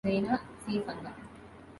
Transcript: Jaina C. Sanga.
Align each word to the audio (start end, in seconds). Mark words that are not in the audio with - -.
Jaina 0.05 0.35
C. 0.65 0.81
Sanga. 0.83 1.11